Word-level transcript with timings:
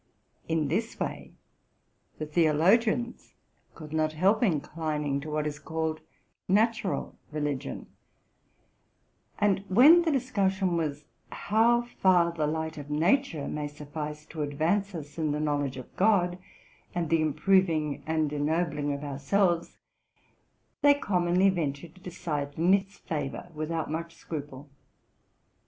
In 0.47 0.67
this 0.67 0.99
way 0.99 1.31
the 2.17 2.25
theologians 2.25 3.35
could 3.75 3.93
not 3.93 4.13
help 4.13 4.41
inclining 4.41 5.21
e 5.23 5.27
what 5.27 5.45
is 5.45 5.59
called 5.59 6.01
natural 6.47 7.15
religi 7.31 7.67
ion; 7.67 7.85
and, 9.37 9.63
when 9.67 10.01
the 10.01 10.09
discussion 10.09 10.69
w 10.75 10.95
how 11.29 11.83
far 11.83 12.31
the 12.31 12.47
light 12.47 12.79
of 12.79 12.89
nature 12.89 13.47
may 13.47 13.67
suffice 13.67 14.25
to 14.25 14.41
advance 14.41 14.95
us 14.95 15.19
in 15.19 15.33
the 15.33 15.39
knowledge 15.39 15.77
of 15.77 15.95
God 15.95 16.39
and 16.95 17.11
the 17.11 17.21
improving 17.21 18.01
and 18.07 18.33
ennobling 18.33 18.91
of 18.93 19.03
our 19.03 19.19
selves, 19.19 19.77
they 20.81 20.95
commonly 20.95 21.51
ventured 21.51 21.93
to 21.93 22.01
decide 22.01 22.55
in 22.57 22.73
its 22.73 22.97
favor 22.97 23.49
without 23.53 23.91
much 23.91 24.15
scruple. 24.15 24.67